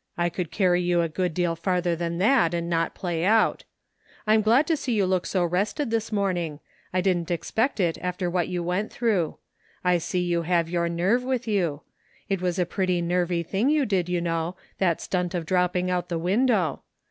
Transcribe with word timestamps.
"I 0.16 0.30
could 0.30 0.50
carry 0.50 0.80
you 0.80 1.02
a 1.02 1.08
good 1.10 1.34
deal 1.34 1.54
farther 1.54 1.94
than 1.94 2.16
that 2.16 2.54
and 2.54 2.66
not 2.70 2.94
play 2.94 3.26
out. 3.26 3.64
I'm 4.26 4.40
glad 4.40 4.66
to 4.68 4.74
see 4.74 4.94
you 4.94 5.04
look 5.04 5.26
so 5.26 5.44
rested 5.44 5.90
this 5.90 6.10
morning. 6.10 6.60
I 6.94 7.02
didn't 7.02 7.30
expect 7.30 7.78
it 7.78 7.98
after 8.00 8.30
what 8.30 8.48
you 8.48 8.62
went 8.62 8.90
through. 8.90 9.36
I 9.84 9.98
see 9.98 10.20
you 10.20 10.44
have 10.44 10.70
your 10.70 10.88
nerve 10.88 11.24
with 11.24 11.46
you. 11.46 11.82
It 12.26 12.40
was 12.40 12.58
a 12.58 12.64
pretty 12.64 13.02
nervy 13.02 13.42
thing 13.42 13.68
you 13.68 13.84
did, 13.84 14.08
you 14.08 14.22
know, 14.22 14.56
that 14.78 15.02
stunt 15.02 15.34
of 15.34 15.44
dropping 15.44 15.90
out 15.90 16.08
the 16.08 16.18
window. 16.18 16.80